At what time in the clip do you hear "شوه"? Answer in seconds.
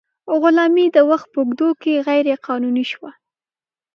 2.91-3.11